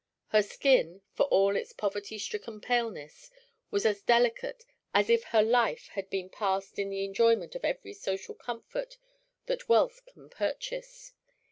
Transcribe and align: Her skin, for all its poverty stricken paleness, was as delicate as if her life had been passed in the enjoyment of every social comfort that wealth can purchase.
Her 0.29 0.41
skin, 0.41 1.03
for 1.13 1.27
all 1.27 1.55
its 1.55 1.73
poverty 1.73 2.17
stricken 2.17 2.59
paleness, 2.59 3.29
was 3.69 3.85
as 3.85 4.01
delicate 4.01 4.65
as 4.95 5.11
if 5.11 5.25
her 5.25 5.43
life 5.43 5.89
had 5.89 6.09
been 6.09 6.27
passed 6.27 6.79
in 6.79 6.89
the 6.89 7.05
enjoyment 7.05 7.53
of 7.53 7.63
every 7.63 7.93
social 7.93 8.33
comfort 8.33 8.97
that 9.45 9.69
wealth 9.69 10.03
can 10.07 10.27
purchase. 10.27 11.13